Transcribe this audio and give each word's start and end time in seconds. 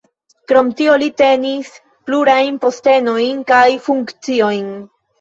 Krom 0.51 0.71
tio 0.79 0.95
li 1.03 1.09
tenis 1.23 1.69
plurajn 2.09 2.59
postenojn 2.67 3.49
kaj 3.55 3.65
funkciojn. 3.89 4.79